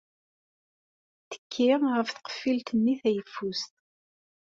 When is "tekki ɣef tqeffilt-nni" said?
1.31-2.95